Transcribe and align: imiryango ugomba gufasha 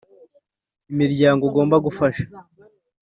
imiryango 0.91 1.41
ugomba 1.49 1.75
gufasha 1.85 2.25